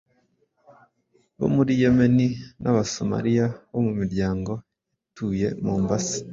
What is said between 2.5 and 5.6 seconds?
n’Aba-Somali bo mu miryango yatuye